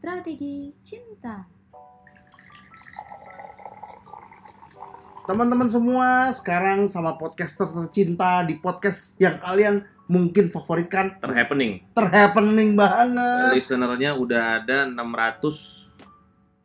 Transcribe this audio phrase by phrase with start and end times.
[0.00, 1.44] Strategi Cinta.
[5.28, 11.84] Teman-teman semua, sekarang sama podcaster tercinta di podcast yang kalian mungkin favoritkan terhappening.
[11.92, 13.52] terhappening banget.
[13.52, 15.92] Listenernya udah ada 600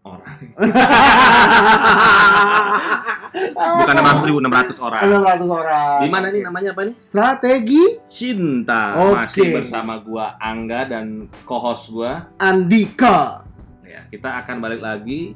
[0.08, 0.56] orang.
[3.56, 5.02] Bukan 600 ribu, 600 orang.
[5.08, 5.98] 600 orang.
[6.04, 6.96] Di mana nih namanya apa nih?
[7.00, 9.00] Strategi Cinta.
[9.00, 9.16] Oke.
[9.24, 12.28] Masih bersama gua Angga dan co-host gua.
[12.36, 13.48] Andika.
[13.88, 15.34] Ya, kita akan balik lagi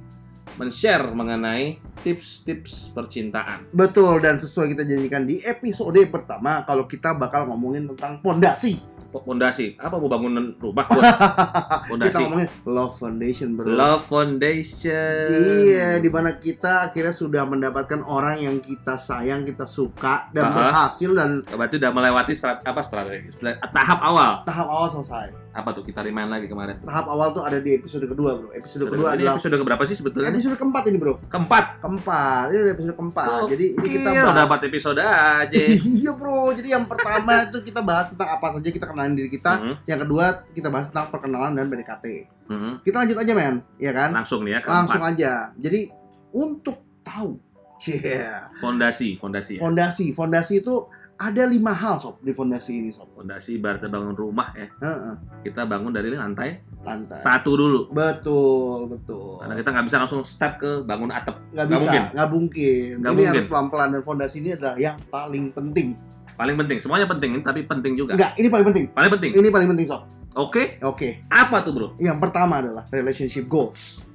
[0.59, 3.71] men-share mengenai tips-tips percintaan.
[3.71, 8.98] Betul dan sesuai kita janjikan di episode pertama kalau kita bakal ngomongin tentang pondasi.
[9.11, 9.73] Pondasi.
[9.75, 10.85] Apa mau bangun rumah?
[10.89, 12.21] Kita Pondasi.
[12.21, 13.65] ngomongin love foundation, Bro.
[13.67, 15.25] Love Foundation.
[15.65, 20.55] Iya, di mana kita akhirnya sudah mendapatkan orang yang kita sayang, kita suka dan Aha.
[20.55, 23.29] berhasil dan Berarti udah melewati strat apa strategi?
[23.29, 24.43] Stra- Tahap awal.
[24.43, 25.48] tahap awal selesai.
[25.59, 25.83] Apa tuh?
[25.83, 26.79] Kita remind lagi kemarin.
[26.79, 28.55] Tahap awal tuh ada di episode kedua, Bro.
[28.55, 30.31] Episode Episode kedua ini adalah episode keberapa sih sebetulnya?
[30.31, 31.13] episode keempat ini, Bro.
[31.27, 31.65] Keempat.
[31.83, 32.43] Keempat.
[32.47, 33.27] Ini udah episode keempat.
[33.27, 35.57] Kok Jadi ini kita bahas dapat episode aja.
[35.99, 36.39] Iya, Bro.
[36.55, 39.51] Jadi yang pertama itu kita bahas tentang apa saja kita kenalin diri kita.
[39.59, 42.05] Mhm, Yang kedua kita bahas tentang perkenalan dan PDKT.
[42.47, 42.71] mhm.
[42.87, 43.55] Kita lanjut aja, men.
[43.75, 44.09] Iya kan?
[44.15, 44.75] Langsung nih ya keempat.
[44.79, 45.31] Langsung aja.
[45.59, 45.91] Jadi
[46.31, 47.35] untuk tahu
[47.87, 48.51] Yeah.
[48.59, 49.61] Fondasi, fondasi ya.
[49.63, 50.87] Fondasi, fondasi itu
[51.19, 53.11] ada lima hal sob di fondasi ini sob.
[53.11, 54.71] Fondasi ibaratnya bangun rumah ya.
[54.79, 57.19] Heeh, Kita bangun dari lantai lantai.
[57.19, 57.91] satu dulu.
[57.91, 59.35] Betul, betul.
[59.43, 61.43] Karena kita nggak bisa langsung step ke bangun atap.
[61.51, 62.03] Nggak nggak bisa, mungkin.
[62.15, 62.89] nggak mungkin.
[62.95, 63.31] Nggak ini mungkin.
[63.35, 65.87] harus pelan-pelan dan fondasi ini adalah yang paling penting.
[66.33, 66.77] Paling penting.
[66.79, 68.15] Semuanya penting, tapi penting juga.
[68.15, 68.85] Enggak, ini paling penting.
[68.95, 69.31] Paling penting.
[69.35, 70.01] Ini paling penting sob.
[70.39, 70.79] Oke.
[70.87, 71.87] Oke, Apa tuh bro?
[71.99, 74.07] yang pertama adalah relationship goals.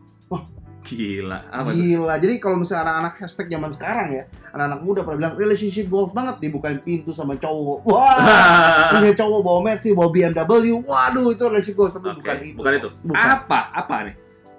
[0.85, 1.39] Gila.
[1.49, 1.73] Apa?
[1.73, 2.15] Gila.
[2.21, 6.45] Jadi kalau misalnya anak-anak hashtag zaman sekarang ya, anak-anak muda pada bilang relationship goals banget
[6.45, 7.89] dibukain pintu sama cowok.
[7.89, 10.85] Wah, punya cowok bawa Mercy, bawa BMW.
[10.85, 12.57] Waduh, itu relationship goals tapi Oke, bukan itu.
[12.61, 12.89] Bukan itu.
[13.01, 13.25] Bukan.
[13.25, 13.73] Apa?
[13.73, 14.15] Apa nih?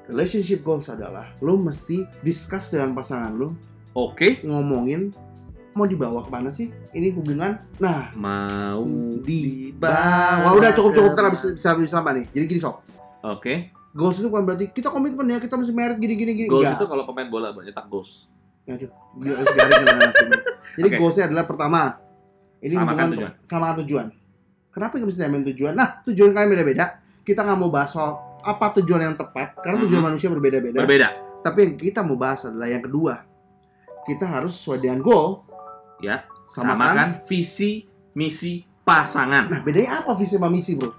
[0.09, 3.53] Relationship goals adalah lo mesti discuss dengan pasangan lo,
[3.97, 4.41] Oke.
[4.45, 5.13] ngomongin
[5.75, 7.59] mau dibawa ke mana sih ini hubungan.
[7.77, 8.85] Nah, Mau
[9.21, 10.49] dibawa.
[10.49, 12.25] Wah, udah cukup cukup karena bisa bisa bisa nih.
[12.31, 12.81] Jadi gini sob,
[13.25, 13.74] Oke.
[13.95, 16.47] Goals itu bukan berarti kita komitmen ya kita mesti merit gini gini gini.
[16.47, 16.77] Goals Enggak.
[16.77, 18.27] itu kalau pemain bola banyak tak goals.
[18.65, 18.89] Aduh,
[19.21, 19.85] dia harus garing.
[20.75, 20.97] Jadi Oke.
[20.97, 22.01] goalsnya adalah pertama,
[22.59, 23.31] ini Samakan hubungan tujuan.
[23.41, 24.07] samakan tujuan.
[24.67, 25.73] Kenapa kita mesti namain tujuan?
[25.73, 26.85] Nah, tujuan kalian beda-beda.
[27.21, 28.11] Kita nggak mau bahas soal
[28.41, 30.07] apa tujuan yang tepat, karena tujuan Mhm.
[30.11, 30.81] manusia berbeda-beda.
[30.81, 31.07] Berbeda.
[31.39, 33.21] Tapi yang kita mau bahas adalah yang kedua.
[34.03, 35.45] Kita harus sesuai dengan goal.
[36.01, 36.25] Ya.
[36.45, 36.73] Samakan.
[36.75, 39.45] Samakan visi misi pasangan.
[39.47, 40.89] Nah, bedanya apa visi sama misi, bro?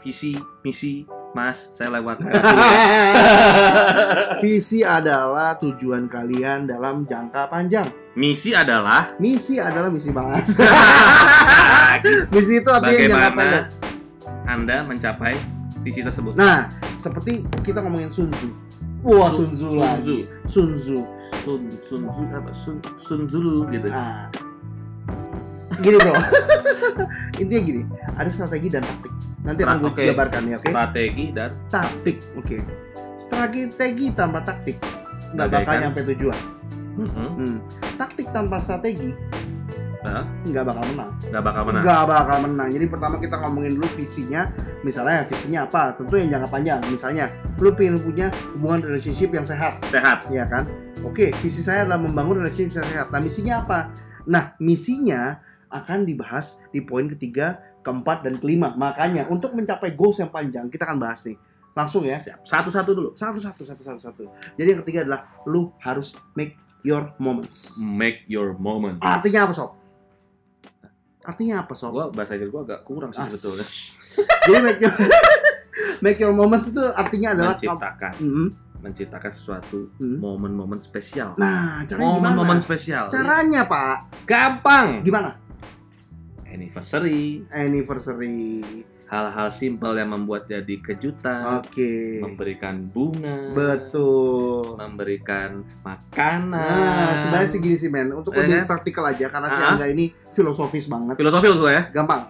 [0.00, 1.04] Visi misi
[1.36, 2.24] Mas, saya lewat.
[4.42, 7.88] visi adalah tujuan kalian dalam jangka panjang.
[8.18, 10.58] misi adalah Misi adalah misi mas.
[12.34, 13.60] misi itu artinya jangka bagaimana
[14.48, 15.38] Anda mencapai
[15.84, 16.34] visi tersebut.
[16.34, 16.66] Nah,
[16.98, 18.50] seperti kita ngomongin Sun Tzu.
[19.06, 20.02] Wah, Sun Tzu Sun lagi.
[20.02, 20.16] Tzu.
[20.50, 20.98] Sun Tzu.
[21.44, 22.50] Sun Sun Tzu apa?
[22.50, 23.86] Sun Sun Tzu gitu.
[23.86, 24.26] Nah,
[25.78, 26.14] gini bro,
[27.38, 27.82] intinya gini,
[28.18, 29.12] ada strategi dan taktik.
[29.46, 30.04] Nanti akan gue Oke.
[30.10, 30.70] jabarkan ya, oke?
[30.70, 32.58] Strategi dan Taktik, oke.
[33.18, 34.78] Strategi tanpa taktik
[35.34, 36.40] nggak bakal nyampe tujuan.
[36.98, 37.28] Mhm.
[37.36, 37.56] Hmm.
[37.98, 39.14] Taktik tanpa strategi
[40.48, 41.10] nggak bakal menang.
[41.28, 41.82] nggak bakal menang.
[41.84, 42.68] Nggak bakal menang.
[42.72, 44.48] Jadi pertama kita ngomongin dulu visinya.
[44.86, 45.92] Misalnya visinya apa?
[45.98, 46.80] Tentu yang jangka panjang.
[46.88, 47.26] Misalnya,
[47.58, 49.82] lu pengen punya hubungan relationship yang sehat.
[49.90, 50.24] Sehat.
[50.30, 50.64] ya kan?
[51.04, 53.08] Oke, visi saya adalah membangun relationship yang sehat.
[53.10, 53.78] Nah, misinya apa?
[54.24, 58.76] Nah, misinya akan dibahas di poin ketiga, keempat, dan kelima.
[58.76, 61.40] Makanya, untuk mencapai goals yang panjang, kita akan bahas nih.
[61.72, 62.20] Langsung ya.
[62.44, 63.10] Satu-satu dulu.
[63.16, 63.64] Satu, satu,
[63.96, 64.22] satu.
[64.54, 66.52] Jadi yang ketiga adalah, lu harus make
[66.84, 67.78] your moments.
[67.78, 69.00] Make your moment.
[69.00, 69.70] Artinya apa, Sob?
[71.22, 71.92] Artinya apa, Sob?
[71.92, 73.64] Gua bahasa Inggris gua agak kurang sih sebetulnya.
[74.48, 74.94] Jadi make your,
[76.04, 77.54] make your moments itu artinya adalah...
[77.54, 78.46] Menciptakan, Mhm.
[78.78, 80.18] menciptakan sesuatu Hmm.
[80.18, 81.34] momen-momen spesial.
[81.34, 82.14] Nah, caranya gimana?
[82.34, 83.10] Momen-momen spesial.
[83.10, 84.22] Caranya, Pak.
[84.24, 85.02] Gampang.
[85.02, 85.34] Gimana?
[86.58, 88.82] Anniversary, Anniversary.
[89.06, 92.18] hal-hal simpel yang membuat jadi kejutan, Oke.
[92.18, 94.76] memberikan bunga, Betul.
[94.76, 96.52] memberikan makanan.
[96.52, 98.66] Nah, sebenarnya sih gini sih men, untuk Ya lebih kan?
[98.68, 99.72] praktikal aja karena si Ah.
[99.72, 101.14] Angga ini filosofis banget.
[101.14, 101.82] Filosofi gue ya.
[101.88, 102.28] Gampang.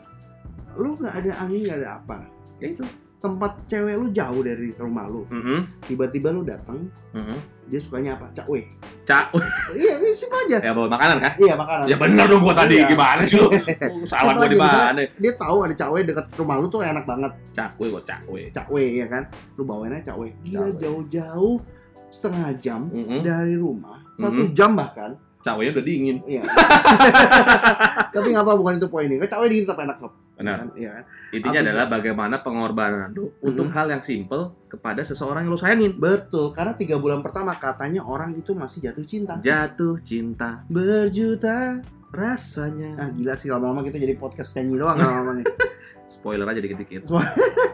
[0.77, 2.17] Lu nggak ada angin nggak ada apa.
[2.59, 2.87] Ya itu.
[3.19, 5.27] Tempat cewek lu jauh dari rumah lu.
[5.27, 7.67] Mhm, Tiba-tiba lu datang, mhm.
[7.67, 8.31] dia sukanya apa?
[8.31, 8.63] Cakwe.
[9.03, 9.35] Cak,
[9.75, 10.59] iya, simpel aja.
[10.59, 11.33] ya bawa makanan kan?
[11.39, 11.85] Iya, makanan.
[11.87, 12.91] Ya bener dong gua tadi Iya.
[12.91, 13.47] gimana sih lu?
[14.11, 15.01] Salah gua di mana?
[15.15, 17.31] Dia tahu ada cakwe dekat rumah lu tuh enak banget.
[17.55, 18.41] Cakwe kok cakwe.
[18.51, 19.23] Cakwe ya kan.
[19.55, 20.35] Lu bawain aja cakwe.
[20.43, 21.63] Gila jauh-jauh
[22.11, 23.23] setengah jam Mhm.
[23.23, 24.03] dari rumah.
[24.17, 24.53] Satu Mhm.
[24.53, 25.15] jam bahkan.
[25.49, 26.17] Caweknya udah dingin.
[26.23, 26.43] Iya.
[28.15, 29.17] Tapi nggak apa bukan itu poinnya.
[29.19, 30.13] Kan cewek dingin tetap enak sob.
[30.37, 30.71] Benar.
[30.73, 31.05] Iya kan?
[31.31, 33.75] Intinya Habis- adalah bagaimana pengorbanan lu untuk Mhm.
[33.75, 35.93] hal yang simple kepada seseorang yang lu sayangin.
[35.97, 36.53] Betul.
[36.53, 39.35] Karena tiga bulan pertama katanya orang itu masih jatuh cinta.
[39.39, 41.81] Jatuh cinta Berjuta.
[42.09, 42.97] rasanya.
[42.97, 45.47] Ah gila sih lama-lama kita jadi podcast nyanyi doang lama-lama nih.
[46.09, 47.05] Spoiler aja dikit-dikit.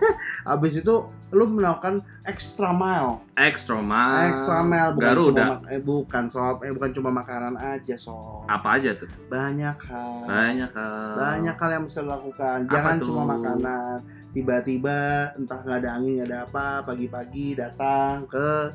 [0.45, 3.19] Abis itu lu melakukan extra mile.
[3.35, 4.31] Extra mile.
[4.31, 5.45] Extra mile bukan Garuda.
[5.45, 8.47] cuma eh, bukan sob, eh bukan cuma makanan aja sob.
[8.47, 9.11] Apa aja tuh?
[9.27, 10.15] Banyak hal.
[10.31, 11.13] Banyak hal.
[11.19, 13.97] banyak hal yang bisa dilakukan Apa jangan cuma makanan
[14.35, 18.75] tiba-tiba entah nggak ada angin nggak ada apa pagi-pagi datang ke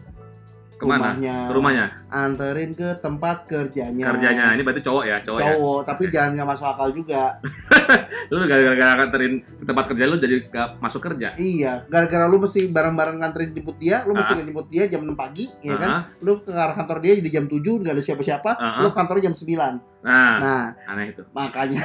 [0.79, 1.11] Ke mana?
[1.11, 1.85] rumahnya Ke rumahnya.
[2.09, 4.43] anterin ke tempat kerjanya Kerjanya.
[4.49, 5.45] Ini berarti cowok ya, cowok, ya.
[5.51, 7.35] cowok tapi jangan nggak masuk akal juga
[8.31, 11.33] Lu gara-gara nganterin ke tempat kerja lu jadi gak masuk kerja.
[11.35, 14.39] iya gara-gara lu mesti bareng-bareng nganterin jemput dia lu mesti Ah.
[14.39, 16.01] jemput dia jam 6 pagi ya kan Aha.
[16.19, 18.79] lu ke arah kantor dia jadi jam 7 nggak ada siapa-siapa Ah.
[18.79, 21.27] lu ke kantor jam 9 Nah, nah aneh itu.
[21.31, 21.83] makanya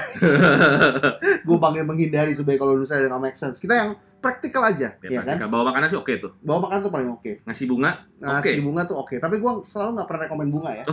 [1.46, 5.20] gue panggil menghindari sebagai kalau misalnya nggak make sense kita yang praktikal aja Ya, ya
[5.20, 5.43] kan.
[5.46, 6.32] Bawa makanan sih oke tuh.
[6.38, 8.62] bawa makan tuh paling oke Ngasih bunga ngasih Oke.
[8.62, 10.84] bunga tuh oke tapi gua selalu nggak pernah rekomen bunga ya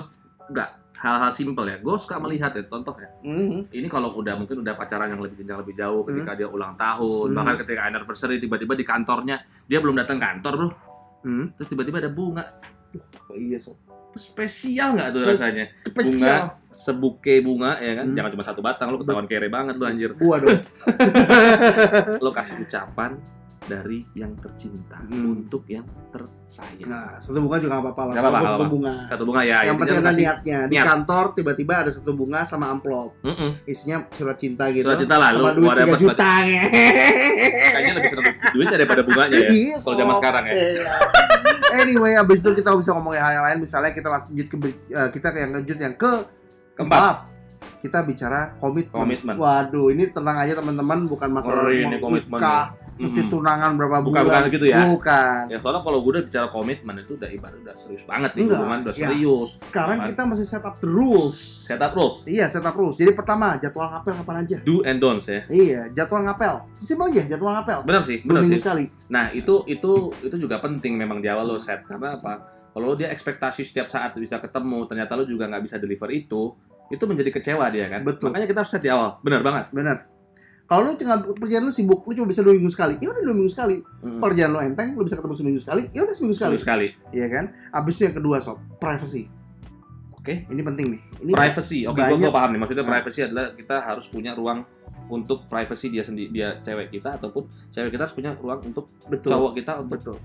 [1.02, 1.82] hal-hal simple ya.
[1.82, 3.10] Gue suka melihat ya, contoh ya.
[3.26, 3.74] Mhm.
[3.74, 7.34] Ini kalau udah mungkin udah pacaran yang lebih jenjang lebih jauh ketika dia ulang tahun,
[7.34, 7.38] Hmm.
[7.42, 10.70] bahkan ketika anniversary tiba-tiba di kantornya dia belum datang kantor bro,
[11.26, 11.58] Hmm.
[11.58, 12.46] terus tiba-tiba ada bunga,
[13.26, 13.82] Oh, iya sob
[14.14, 15.66] spesial nggak tuh Se- rasanya?
[15.82, 16.42] Spesial.
[16.68, 18.16] Sebuke bunga ya kan, Hmm.
[18.16, 20.12] jangan cuma satu batang, lu ketahuan kere banget lu anjir.
[20.16, 20.64] Dong.
[22.18, 23.20] Lo kasih ucapan
[23.72, 25.32] dari yang tercinta Hmm.
[25.32, 26.86] untuk yang tersayang.
[26.86, 28.14] Nah, satu bunga juga nggak apa-apa lah.
[28.14, 28.68] Nggak apa-apa, Satu apa-apa.
[28.68, 28.94] bunga.
[29.08, 30.58] Satu bunga ya, yang penting ada niatnya.
[30.68, 30.86] Di niat.
[30.86, 33.16] kantor tiba-tiba ada satu bunga sama amplop.
[33.22, 33.50] Mm-mm.
[33.64, 34.84] Isinya surat cinta gitu.
[34.84, 36.32] Surat cinta lah, lu sama duit whatever 3 surat juta.
[37.72, 39.50] Kayaknya lebih seneng duit daripada bunganya ya.
[39.50, 40.54] Iya, Kalau zaman sekarang ya.
[40.54, 40.86] Iya.
[41.74, 43.60] anyway, abis itu kita bisa ngomongin hal yang lain.
[43.62, 44.56] Misalnya kita lanjut ke
[44.90, 46.14] eh, kita yang lanjut yang ke
[46.72, 47.28] Keempat,
[47.78, 48.94] Kita bicara komitmen.
[48.96, 49.36] komitmen.
[49.36, 52.38] Waduh, ini tenang aja teman-teman, bukan masalah mau ini komitmen.
[52.38, 54.26] nikah, mesti tunangan berapa Bukan bulan.
[54.26, 54.80] bukan gitu ya.
[54.86, 55.42] Bukan.
[55.50, 58.58] Ya soalnya kalau gue udah bicara komitmen itu udah ibarat udah serius banget nih Enggak,
[58.58, 59.00] hubungan udah ya.
[59.02, 59.50] serius.
[59.60, 61.38] Sekarang kita masih set up the rules.
[61.62, 62.96] set up rules, Iya, set up rules.
[62.96, 64.58] Jadi pertama, jadwal ngapel kapan aja?
[64.62, 65.42] do and don'ts ya.
[65.48, 66.54] Iya, jadwal ngapel.
[66.76, 67.80] Simpel aja, jadwal ngapel.
[67.84, 68.60] Benar sih, benar sih.
[68.60, 68.86] sekali.
[69.08, 72.46] Nah itu itu itu juga penting memang di awal lo set karena apa?
[72.72, 76.56] Kalau dia ekspektasi setiap saat bisa ketemu, ternyata lo juga nggak bisa deliver itu,
[76.88, 78.00] itu menjadi kecewa dia kan.
[78.02, 78.32] Betul.
[78.32, 79.66] Makanya kita harus set di awal, benar banget.
[79.72, 79.98] Benar.
[80.72, 82.96] Kalau lu tinggal perjalanan lu sibuk, lu cuma bisa dua minggu sekali.
[83.04, 83.84] Ya udah dua minggu sekali.
[83.84, 84.24] Mm-mm.
[84.24, 85.84] Perjalanan lu enteng, lu bisa ketemu seminggu sekali.
[85.92, 86.56] Ya udah seminggu sekali.
[86.56, 86.88] Serius sekali.
[87.12, 87.46] Iya kan?
[87.76, 89.28] Abis itu yang kedua sob, privacy.
[90.16, 90.48] Oke.
[90.48, 91.02] Ini penting nih.
[91.20, 92.60] Ini Privacy, oke, gua, banyak- gua paham nih.
[92.64, 92.92] Maksudnya Nah.
[92.94, 94.64] privacy adalah kita harus punya ruang
[95.12, 99.28] untuk privacy dia sendiri, dia cewek kita ataupun cewek kita harus punya ruang untuk betul.
[99.28, 100.18] cowok kita untuk Betul.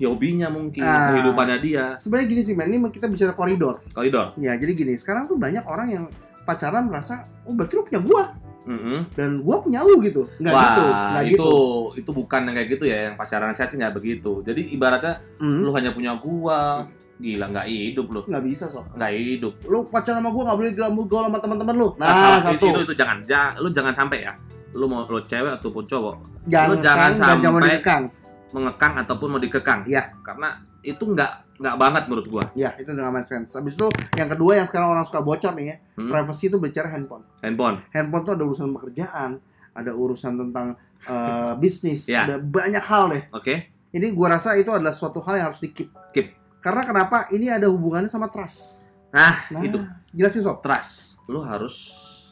[0.00, 1.12] hobinya mungkin, Ah.
[1.12, 2.72] kehidupannya dia, Sebenarnya gini sih, men.
[2.72, 3.84] Ini kita bicara koridor.
[3.92, 4.32] koridor.
[4.40, 4.96] Ya, jadi gini.
[4.96, 6.04] Sekarang tuh banyak orang yang
[6.48, 8.22] pacaran merasa, oh berarti lu punya gua
[8.70, 8.98] Mm-mm.
[9.12, 10.30] dan gua punya lu gitu.
[10.38, 10.82] Nggak Wah, gitu.
[10.86, 11.50] Nggak itu gitu.
[11.98, 14.32] itu bukan yang kayak gitu ya, yang pacaran saya sih nggak begitu.
[14.40, 16.86] Jadi ibaratnya Hmm, lu hanya punya gua,
[17.16, 18.86] gila nggak hidup lu, nggak bisa sob.
[18.94, 19.52] nggak hidup.
[19.64, 21.88] Lu pacaran sama gua nggak boleh gaul gaul sama teman-teman lu.
[21.98, 22.64] Nah, Nah, salah- satu.
[22.64, 24.32] itu, itu jangan, ja- lu jangan sampai ya.
[24.70, 26.14] Lu mau lu cewek ataupun cowok
[26.46, 28.04] jangan lu jangan jangan mau sampai- dikekang.
[28.50, 29.80] mengekang ataupun mau dikekang.
[29.84, 30.14] Iya.
[30.22, 30.48] Karena
[30.82, 32.44] itu nggak nggak banget menurut gua.
[32.56, 33.52] Ya, itu udah make sense.
[33.52, 33.86] Habis itu
[34.16, 36.08] yang kedua yang sekarang orang suka bocor nih ya, Hmm.
[36.08, 37.24] privacy itu bicara handphone.
[37.40, 37.84] Handphone.
[37.92, 39.30] Handphone tuh ada urusan pekerjaan,
[39.72, 40.66] ada urusan tentang
[41.00, 42.24] eh, bisnis, Ya.
[42.24, 43.22] ada banyak hal deh.
[43.32, 43.54] Oke.
[43.90, 45.88] Ini gua rasa itu adalah suatu hal yang harus di keep.
[46.12, 46.28] Keep.
[46.60, 47.28] Karena kenapa?
[47.28, 48.84] Ini ada hubungannya sama trust.
[49.10, 49.80] Nah, Nah, itu
[50.12, 50.60] jelasin sob.
[50.60, 51.24] trust.
[51.26, 51.76] Lu harus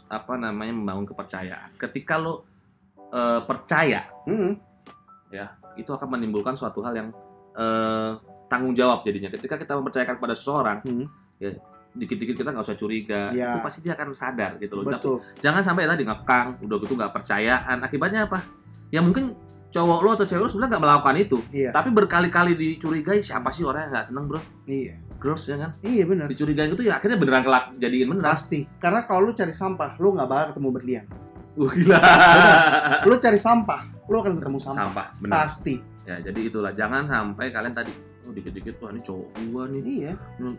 [0.06, 1.76] apa namanya membangun kepercayaan.
[1.76, 2.40] Ketika lu
[3.08, 4.60] eh, percaya Hmm,
[5.74, 7.08] itu akan menimbulkan suatu hal yang
[7.56, 8.12] eh,
[8.48, 9.28] tanggung jawab jadinya.
[9.28, 11.06] Ketika kita mempercayakan pada seseorang, Hmm.
[11.36, 11.52] ya
[11.90, 13.54] dikit-dikit kita nggak usah curiga, Ya.
[13.54, 14.84] itu pasti dia akan sadar gitu loh.
[14.84, 15.20] betul.
[15.38, 17.76] Jangan sampai tadi ngekang, udah gitu nggak percayaan.
[17.80, 18.44] Akibatnya apa?
[18.88, 19.34] Ya mungkin
[19.68, 23.62] cowok lo atau cewek lo sebenarnya nggak melakukan itu, Iya, tapi berkali-kali dicurigai siapa sih
[23.62, 24.40] orang yang nggak seneng bro?
[24.64, 24.96] iya.
[25.18, 25.74] Girls ya kan?
[25.82, 26.30] Iya benar.
[26.30, 28.30] Dicurigain itu ya akhirnya beneran kelak jadiin beneran.
[28.30, 28.70] Pasti.
[28.78, 31.04] Karena kalau lu cari sampah, lu nggak bakal ketemu berlian.
[31.58, 31.98] Wah gila.
[33.02, 34.78] Lu cari sampah, lu akan ketemu sampah.
[34.78, 35.34] Sampah, benar.
[35.42, 35.74] Pasti.
[36.06, 37.90] Ya jadi itulah jangan sampai kalian tadi
[38.28, 40.12] oh, dikit-dikit wah ini cowok gua nih, Iya.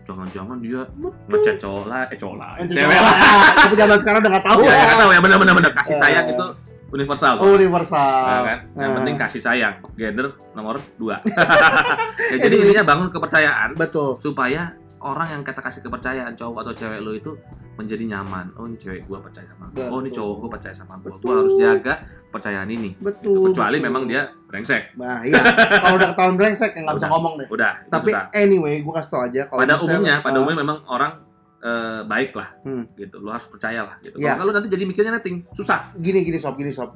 [0.03, 0.81] Jangan-jangan dia
[1.29, 3.15] ngechat cowok lah, eh cowok lah, Eh, cewek lah.
[3.63, 5.93] Tapi zaman sekarang udah nggak tahu Ya, ya kan tahu ya benar benar benar kasih
[5.93, 5.99] Eh.
[5.99, 6.47] sayang itu
[6.89, 7.33] universal.
[7.37, 8.21] Oh, universal.
[8.25, 8.59] Ya kan?
[8.73, 8.95] Yang Nah.
[8.97, 9.73] penting kasih sayang.
[9.93, 11.21] Gender nomor dua.
[12.33, 14.17] ya, jadi intinya bangun kepercayaan Betul.
[14.17, 17.31] supaya orang yang kita kasih kepercayaan cowok atau cewek lo itu
[17.79, 18.51] menjadi nyaman.
[18.59, 19.87] Oh ini cewek gua percaya sama gua.
[19.87, 21.15] Oh ini cowok gua percaya sama gua.
[21.15, 21.23] Betul.
[21.23, 21.93] Gua harus jaga
[22.27, 22.91] kepercayaan ini.
[22.99, 23.55] Betul.
[23.55, 23.87] Kecuali betul.
[23.87, 24.21] memang dia
[24.51, 24.99] brengsek.
[24.99, 25.39] Nah, iya.
[25.79, 27.47] kalau udah ketahuan brengsek yang nggak bisa ngomong deh.
[27.47, 28.23] Udah, Tapi susah.
[28.35, 31.11] anyway, gue kasih tau aja kalau Pada misalnya, umumnya, pada uh, umumnya memang orang
[31.59, 32.83] eh, baik lah, Hmm.
[32.95, 33.19] gitu.
[33.19, 34.15] Lu harus percaya lah, gitu.
[34.15, 34.39] Ya.
[34.39, 35.91] Kalau lu nanti jadi mikirnya netting, susah.
[35.99, 36.95] Gini gini sob, gini sob.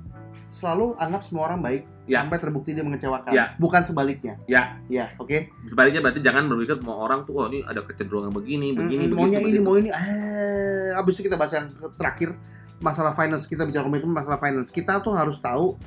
[0.54, 2.20] Selalu anggap semua orang baik Ya.
[2.22, 3.32] sampai terbukti dia mengecewakan.
[3.32, 3.58] Ya.
[3.58, 4.38] Bukan sebaliknya.
[4.46, 4.78] Ya.
[4.86, 5.50] Ya, oke.
[5.66, 9.16] Sebaliknya berarti jangan berpikir semua orang tuh, oh ini ada kecenderungan begini, begini, Mm, begitu,
[9.18, 9.64] maunya ini, begitu.
[9.64, 9.90] mau ini.
[9.90, 12.38] Eh, abis itu kita bahas yang terakhir
[12.78, 13.44] masalah finance.
[13.44, 14.68] Kita bicara komitmen masalah finance.
[14.68, 15.80] Kita tuh harus tahu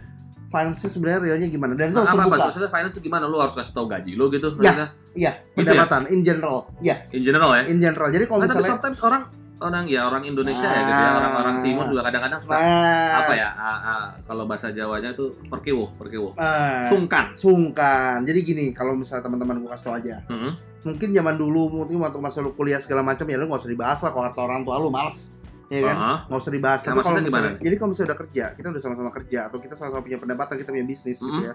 [0.46, 2.36] finance sebenarnya realnya gimana dan itu Nah, harus apa.
[2.48, 3.24] Maksudnya finance gimana?
[3.24, 4.50] Lu harus kasih tahu gaji lu gitu.
[4.58, 4.90] Ya.
[5.12, 5.84] Iya, Gitu ya?
[5.84, 6.72] pendapatan in general.
[6.78, 7.62] Iya, In general ya.
[7.66, 8.08] in general.
[8.08, 9.22] Jadi kalau Nah, tapi misalnya sometimes orang
[9.56, 11.16] orang ya orang Indonesia ya gitu ya, Ah.
[11.16, 13.48] orang-orang timur juga kadang-kadang suka nah, apa ya?
[13.50, 16.36] ah, ah, kalau bahasa Jawanya tuh perkiwuh, perkiwuh.
[16.36, 17.32] eh, Sungkan.
[17.32, 18.20] sungkan.
[18.22, 20.20] Jadi gini, kalau misalnya teman-teman gue kasih tau aja.
[20.28, 20.52] Heeh.
[20.84, 23.98] Mungkin zaman dulu, mungkin waktu masa lu kuliah segala macam ya lu nggak usah dibahas
[23.98, 25.32] lah kalau harta orang tua lu males.
[25.66, 25.96] Ya kan?
[25.96, 26.80] Ah, nggak usah dibahas.
[26.80, 27.48] Nah, Tapi kalau misalnya, gimana?
[27.58, 30.70] jadi kalau misalnya udah kerja, kita udah sama-sama kerja atau kita sama-sama punya pendapatan, kita
[30.70, 31.48] punya bisnis gitu Mm-mm.
[31.48, 31.54] ya.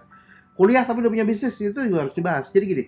[0.51, 2.49] Kuliah tapi udah punya bisnis itu juga harus dibahas.
[2.49, 2.83] Jadi gini,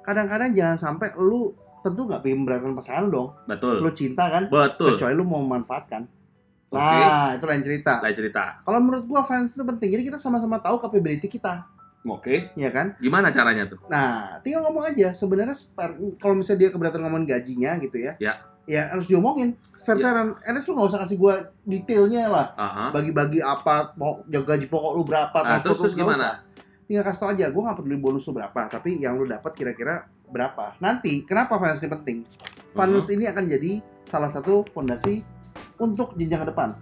[0.00, 1.52] kadang-kadang jangan sampai lu
[1.82, 3.34] tentu nggak pengen memberatkan pasangan dong.
[3.44, 3.82] betul.
[3.82, 4.94] Lu cinta kan, Betul.
[4.94, 6.06] kecuali lu mau memanfaatkan.
[6.72, 6.80] Oke.
[6.80, 8.00] Nah, itu lain cerita.
[8.00, 8.64] Lain cerita.
[8.64, 9.92] Kalau menurut gua finance itu penting.
[9.92, 11.68] Jadi kita sama-sama tahu capability kita,
[12.08, 12.48] Oke.
[12.56, 12.96] ya kan?
[12.96, 13.76] Gimana caranya tuh?
[13.92, 15.12] Nah, tinggal ngomong aja.
[15.12, 15.52] Sebenarnya
[16.16, 18.40] kalau misalnya dia keberatan ngomongin gajinya gitu ya, Ya.
[18.64, 19.52] ya harus diomongin.
[19.82, 20.14] Fair Ya.
[20.46, 21.34] Enes lu nggak usah kasih gua
[21.66, 22.46] detailnya lah.
[22.94, 26.16] Bagi-bagi apa, pokok, gaji pokok lu berapa, Nah, terus terus gimana?
[26.16, 26.34] usah.
[26.92, 27.48] Tinggal kasih tau aja.
[27.48, 30.76] Gua nggak peduli bonus lu berapa, tapi yang lu dapat kira-kira berapa.
[30.76, 32.18] Nanti, kenapa finance ini penting?
[32.76, 33.16] Finance Mhm.
[33.16, 33.72] ini akan jadi
[34.04, 35.24] salah satu fondasi
[35.80, 36.76] untuk jenjang ke depan.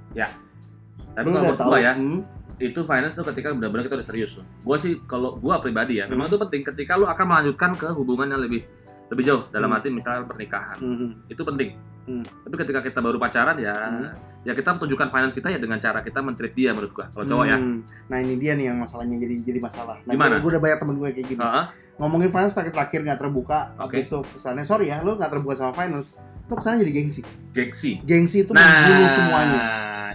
[1.15, 2.27] Tapi Lu kalau menurut ya, hmm,
[2.59, 4.43] itu finance tuh ketika benar-benar kita udah serius loh.
[4.67, 6.35] Gua sih kalau gua pribadi ya, memang Hmm.
[6.35, 8.67] itu penting ketika lu akan melanjutkan ke hubungan yang lebih
[9.15, 9.79] lebih jauh dalam Hmm.
[9.79, 10.75] arti misalnya pernikahan.
[10.83, 11.79] hmm, Itu penting.
[12.03, 12.25] Hmm.
[12.25, 14.09] Tapi ketika kita baru pacaran ya Hmm.
[14.41, 17.07] ya kita tunjukkan finance kita ya dengan cara kita mentreat dia menurut gua.
[17.09, 17.57] Kalau cowok ya.
[17.57, 17.85] Hmm.
[18.09, 20.01] Nah ini dia nih yang masalahnya jadi jadi masalah.
[20.03, 20.41] Nah, Gimana?
[20.41, 21.41] Gue udah banyak temen gue kayak gini.
[21.41, 21.65] Heeh.
[22.01, 23.59] Ngomongin finance terakhir-terakhir nggak terbuka.
[23.77, 24.01] Oke.
[24.01, 26.17] Habis itu kesannya sorry ya, lu nggak terbuka sama finance.
[26.49, 27.21] Lu kesannya jadi gengsi.
[27.53, 27.91] Gengsi.
[28.01, 29.63] Gengsi itu Nah, semuanya.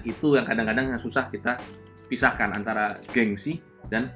[0.01, 1.62] itu yang kadang-kadang yang susah kita
[2.06, 4.10] pisahkan antara gengsi dan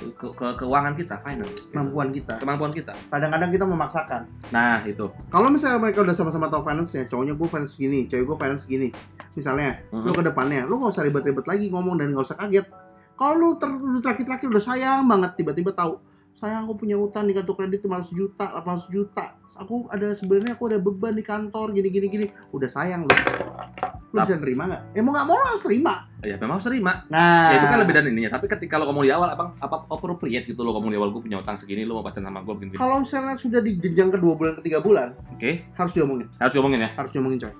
[0.00, 1.60] ke, ke- keuangan kita, finance.
[1.60, 1.70] gitu.
[1.70, 2.34] Kemampuan kita.
[2.38, 2.92] Kemampuan kita.
[3.06, 4.22] Kadang-kadang kita memaksakan.
[4.48, 5.06] Nah, itu.
[5.28, 8.88] Kalau misalnya mereka udah sama-sama tahu finance-nya, cowoknya gue finance gini, cewek gue finance gini.
[9.32, 10.02] Misalnya, Mhm.
[10.02, 12.66] lu ke depannya, lu nggak usah ribet-ribet lagi ngomong dan nggak usah kaget.
[13.14, 16.00] Kalau lu ter lu terakhir-terakhir udah sayang banget, tiba-tiba tahu,
[16.40, 19.36] sayang aku punya utang di kartu kredit 500 juta, 800 juta.
[19.60, 22.26] Aku ada sebenarnya aku ada beban di kantor gini gini gini.
[22.48, 23.12] Udah sayang lu.
[24.10, 24.82] Lu bisa nerima nggak?
[24.96, 26.08] Eh mau nggak mau harus terima.
[26.24, 27.04] Ya memang harus terima.
[27.12, 28.32] Nah, Ya itu kan lebih dari ininya.
[28.32, 31.22] Tapi ketika lo ngomong di awal, abang apa appropriate gitu lo ngomong di awal gue
[31.22, 32.80] punya utang segini, lo mau pacaran sama gue begini.
[32.80, 36.90] Kalau misalnya sudah di jenjang kedua bulan ketiga bulan, Oke, harus diomongin, harus diomongin ya.
[36.96, 37.52] harus diomongin coy.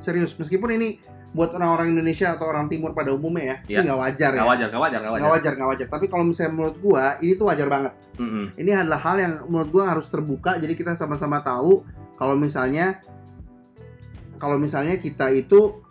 [0.00, 0.98] Serius, meskipun ini
[1.30, 3.76] buat orang-orang Indonesia atau orang Timur pada umumnya ya, Iya.
[3.78, 4.40] ini nggak wajar ya.
[4.42, 5.20] Gak wajar, gak wajar, gak wajar.
[5.22, 5.86] Nggak wajar, nggak wajar.
[5.86, 7.92] Tapi kalau misalnya menurut gua, ini tuh wajar banget.
[8.18, 8.44] Mm-mm.
[8.58, 10.58] Ini adalah hal yang menurut gua harus terbuka.
[10.58, 11.86] Jadi kita sama-sama tahu
[12.18, 12.98] kalau misalnya
[14.36, 15.84] kalau misalnya kita itu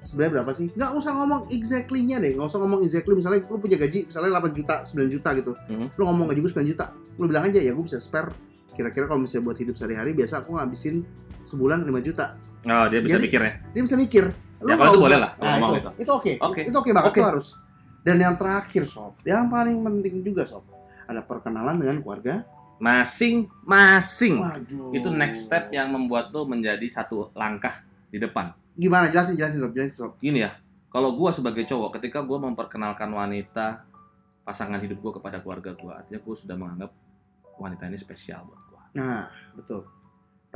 [0.00, 0.70] sebenarnya berapa sih?
[0.72, 2.38] Nggak usah ngomong exactly-nya deh.
[2.38, 3.12] Nggak usah ngomong exactly.
[3.12, 5.52] Misalnya lu punya gaji misalnya 8 juta, 9 juta gitu.
[5.66, 5.86] Mhm.
[5.98, 6.86] Lu ngomong gaji gue 9 juta.
[7.18, 8.30] Lu bilang aja ya gue bisa spare.
[8.72, 11.02] Kira-kira kalau misalnya buat hidup sehari-hari biasa aku ngabisin
[11.44, 12.38] sebulan 5 juta.
[12.66, 13.52] Oh, dia bisa Jadi- mikir ya.
[13.74, 14.24] Dia bisa mikir.
[14.64, 15.90] Ya, kalau itu boleh lah, Nah, itu, itu.
[16.00, 16.32] itu oke.
[16.40, 16.60] Oke.
[16.64, 17.20] Itu oke banget Oke.
[17.20, 17.46] itu harus.
[18.06, 20.64] Dan yang terakhir sob, yang paling penting juga sob,
[21.04, 22.46] ada perkenalan dengan keluarga.
[22.76, 24.40] Masing-masing.
[24.92, 27.82] Itu next step yang membuat lo menjadi satu langkah
[28.12, 28.52] di depan.
[28.76, 29.08] Gimana?
[29.08, 30.12] Jelasin, jelasin sob, jelasin sob.
[30.20, 30.54] Gini ya,
[30.88, 33.84] kalau gua sebagai cowok, ketika gua memperkenalkan wanita
[34.46, 36.90] pasangan hidup gua kepada keluarga gua, artinya gua sudah menganggap
[37.56, 38.82] wanita ini spesial buat gua.
[38.94, 39.88] Nah, betul.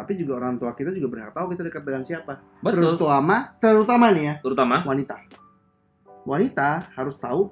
[0.01, 2.41] Tapi juga orang tua kita juga berhak tahu kita dekat dengan siapa.
[2.59, 2.97] Betul.
[2.97, 5.17] Terutama, terutama nih ya, Terutama wanita.
[6.23, 7.49] Wanita harus tahu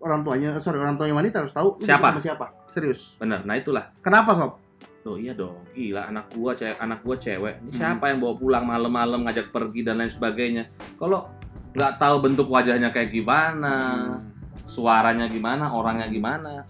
[0.00, 2.16] orang tuanya, eh, sorry orang tuanya wanita harus tahu Siapa?
[2.16, 2.46] sama siapa.
[2.70, 3.16] Serius.
[3.16, 3.44] benar.
[3.44, 3.92] Nah, itulah.
[4.00, 4.56] Kenapa sob?
[5.00, 7.54] Loh iya dong, gila anak gua cewek, anak gua cewek.
[7.58, 7.76] Ini Hmm.
[7.76, 10.68] siapa yang bawa pulang malam-malam ngajak pergi dan lain sebagainya.
[10.96, 11.24] Kalau
[11.72, 13.74] nggak tahu bentuk wajahnya kayak gimana,
[14.12, 14.28] Hmm,
[14.62, 16.68] suaranya gimana, orangnya gimana.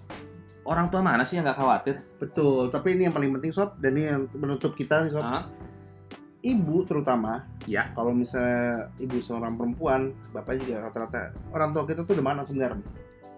[0.65, 1.97] Orang tua mana sih yang nggak khawatir?
[2.21, 2.69] betul.
[2.69, 5.25] Tapi ini yang paling penting sob, dan ini yang menutup kita nih sob.
[5.25, 5.49] Hah?
[6.41, 7.45] Ibu terutama.
[7.65, 7.93] Ya.
[7.93, 12.85] Kalau misalnya ibu seorang perempuan, bapak juga rata-rata orang tua kita tuh udah mana sebenarnya.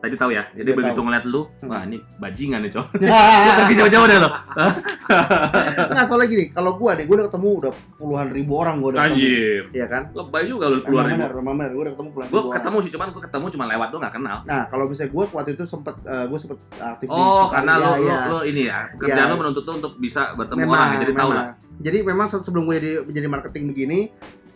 [0.02, 0.42] Tadi tahu ya.
[0.50, 1.06] Jadi Udah begitu tahu.
[1.06, 1.70] ngeliat lu, Hmm.
[1.70, 2.88] wah ini bajingan nih cowok.
[2.98, 3.10] Dia
[3.60, 4.30] pergi jauh-jauh deh lo.
[5.88, 9.00] Nggak soalnya gini, kalau gua deh, gua udah ketemu udah puluhan ribu orang gua udah
[9.00, 9.14] ketemu.
[9.14, 9.62] Anjir.
[9.70, 10.02] Iya kan?
[10.10, 11.38] Lebay juga lu benar, ribu.
[11.38, 11.70] emang benar.
[11.70, 14.14] Gua udah ketemu puluhan Gue ribu ketemu sih, cuman gue ketemu cuma lewat, gue nggak
[14.14, 14.38] kenal.
[14.42, 17.52] Nah, kalau misalnya gua waktu itu sempet, eh, gua sempet aktif di Oh, Cipali.
[17.52, 18.18] karena Ya, lo, lo, ya.
[18.26, 19.30] lo ini ya, kerjaan Ya.
[19.30, 21.46] lo menuntut lo untuk bisa bertemu Memang, orang ya, jadi tahu lah.
[21.78, 24.00] Jadi memang se- sebelum gue jadi, jadi marketing begini,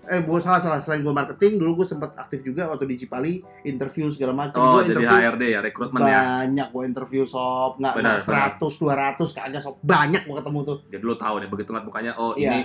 [0.06, 3.34] eh gue salah salah selain gue marketing, dulu gue sempat aktif juga waktu di Cipali,
[3.62, 4.58] interview segala macam.
[4.58, 6.20] Oh, Gua jadi interview HRD ya, rekrutmen ya.
[6.46, 10.78] banyak gue interview sob, nggak nggak 100 200 kagak sob, banyak gue ketemu tuh.
[10.86, 12.50] Jadi lo tahu nih begitu ngeliat mukanya, oh Iya.
[12.50, 12.60] ini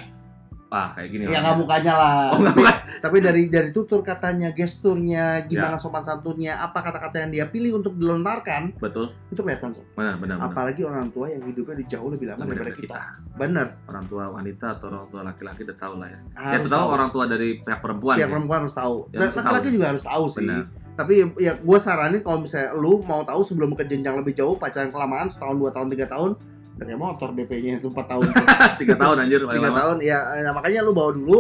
[0.72, 2.32] ah kayak gini Ya nggak mukanya lah.
[2.32, 2.64] Oh, tapi,
[3.04, 5.46] tapi dari dari tutur katanya, gesturnya, Ya.
[5.46, 9.84] gimana sopan santunnya, apa kata-kata yang dia pilih untuk dilontarkan, betul itu kelihatan sob.
[9.94, 12.80] benar benar benar Apalagi orang tua yang hidupnya di jauh lebih lama Lebih daripada dari
[12.82, 13.00] kita.
[13.34, 13.68] Bener.
[13.86, 17.10] orang tua wanita atau orang tua laki-laki udah tahu lah ya ya Harus terutama orang
[17.10, 18.32] tua dari pihak perempuan pihak sih.
[18.32, 18.96] perempuan harus tahu.
[19.10, 19.76] Ya, Dan laki-laki tahu.
[19.76, 20.48] juga harus tahu sih.
[20.48, 20.64] Benar.
[20.92, 24.88] Tapi ya gue saranin kalau misalnya lu mau tahu sebelum ke jenjang lebih jauh pacaran
[24.88, 26.36] kelamaan setahun dua tahun tiga tahun
[26.86, 28.24] kayak motor DP-nya itu empat tahun.
[28.30, 28.46] Tuh.
[28.82, 29.80] tiga tahun anjir paling tiga lama.
[29.80, 31.40] tahun ya nah, makanya lu bawa dulu.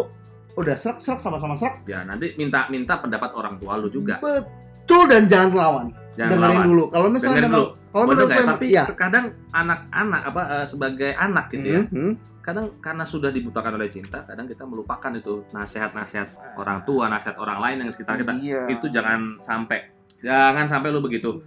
[0.51, 4.19] Udah serak serak sama-sama serak ya nanti minta minta pendapat orang tua lu juga.
[4.19, 5.87] Betul dan jangan melawan
[6.19, 6.83] jangan dengerin lawan dulu.
[6.91, 7.67] Kalau misalnya dengerin dulu.
[7.91, 8.35] kalau menurut ya?
[8.35, 12.13] gue tapi ya terkadang anak-anak apa eh, sebagai anak gitu ya Hmm, hmm.
[12.41, 17.59] kadang karena sudah dibutakan oleh cinta kadang kita melupakan itu nasihat-nasihat orang tua nasihat orang
[17.61, 18.33] lain yang sekitar kita.
[18.37, 18.61] Iya.
[18.71, 21.41] itu jangan sampai jangan sampai lu begitu.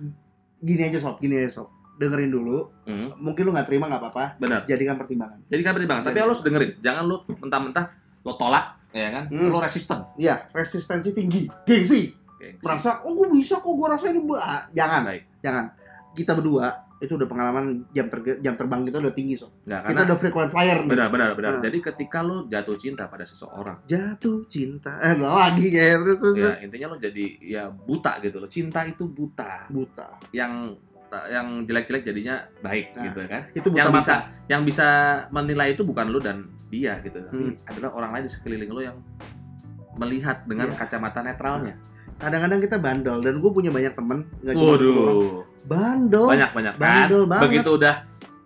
[0.64, 1.20] Gini aja sob.
[1.20, 5.38] Gini aja sob dengerin dulu Hmm, mungkin lu nggak terima nggak apa-apa benar jadikan pertimbangan
[5.44, 7.86] jadi kan pertimbangan tapi Jadi- lu harus dengerin jangan lu mentah-mentah
[8.20, 9.48] lo tolak ya kan Hmm.
[9.48, 12.14] lu resisten Iya, resistensi tinggi, gengsi.
[12.28, 15.22] Oke, Merasa, oh gue bisa kok, gue rasa ini ah, jangan, Baik.
[15.40, 15.64] jangan.
[16.12, 19.50] Kita berdua itu udah pengalaman jam terge- jam terbang kita udah tinggi so.
[19.62, 20.88] Nggak, Kita udah frequent flyer nih.
[20.88, 21.62] benar benar benar Nah.
[21.62, 26.56] jadi ketika lu jatuh cinta pada seseorang Jatuh cinta, eh lagi kayak terus ya terus.
[26.62, 30.22] intinya lu jadi ya buta gitu loh cinta itu buta buta.
[30.30, 30.70] yang
[31.26, 33.98] yang jelek-jelek jadinya baik Nah, gitu kan Itu yang mata.
[33.98, 34.14] bisa
[34.46, 34.86] yang bisa
[35.30, 37.56] menilai itu bukan lu dan dia gitu tapi Hmm.
[37.64, 38.96] adalah orang lain di sekeliling lu yang
[39.94, 40.76] melihat dengan Iya.
[40.76, 41.74] kacamata netralnya.
[42.16, 44.54] Kadang-kadang kita bandel dan gue punya banyak temen nggak.
[44.54, 46.24] Waduh, Bandel.
[46.26, 46.82] banyak banyak kan.
[46.82, 47.44] Bandel banget.
[47.48, 47.94] Begitu udah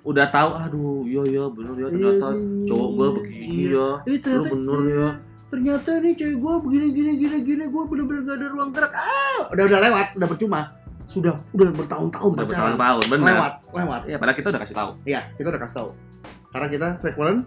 [0.01, 2.29] udah tahu, aduh, iya iya bener ya ternyata
[2.65, 5.09] cowok gua begini ya, Eh, lu ternyata, bener ya.
[5.49, 8.93] ternyata nih cewek gue begini gini gini gini gue bener-bener gak ada ruang gerak.
[8.95, 10.61] Ah, udah udah lewat, udah percuma.
[11.09, 12.77] Sudah udah bertahun-tahun Udah pacaran.
[12.77, 13.35] bertahun-tahun, bener.
[13.35, 14.01] Lewat, lewat.
[14.05, 14.91] Iya, padahal kita udah kasih tahu.
[15.03, 15.91] Iya, kita udah kasih tahu.
[16.49, 17.39] Karena kita frequent,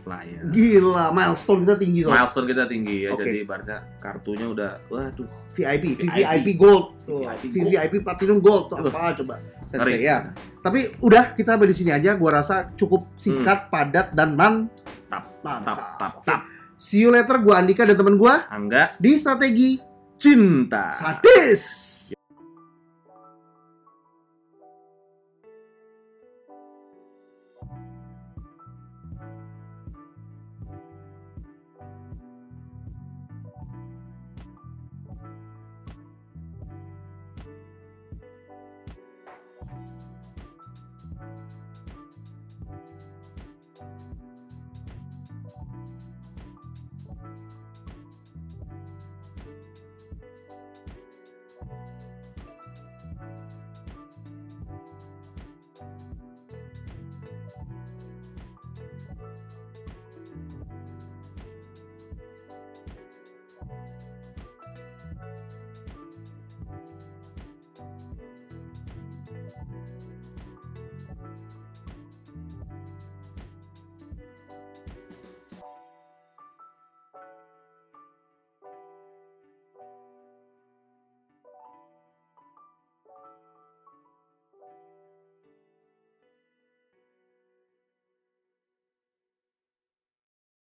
[0.00, 0.42] Flyer.
[0.48, 3.24] gila, milestone kita tinggi soal Milestone kita tinggi ya, Oke.
[3.24, 6.48] jadi ibaratnya kartunya udah, waduh, VIP, VIP.
[6.56, 9.34] Gold, tuh, VVIP Platinum Gold, tuh apa coba?
[9.36, 9.68] ngeri.
[9.68, 10.32] Sensei ya.
[10.60, 12.16] Tapi udah kita sampai di sini aja.
[12.16, 14.76] Gua rasa cukup singkat, padat dan mantap.
[14.84, 15.08] Hmm.
[15.08, 15.76] Tap, Mantap.
[15.96, 16.26] tap, Oke.
[16.28, 16.40] tap.
[16.76, 17.40] See you later.
[17.40, 19.80] Gua Andika dan teman gua Angga di strategi
[20.20, 20.92] cinta.
[20.92, 22.12] sadis.